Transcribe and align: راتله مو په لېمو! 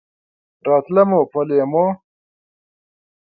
راتله 0.67 1.03
مو 1.09 1.21
په 1.31 1.39
لېمو! 1.47 1.85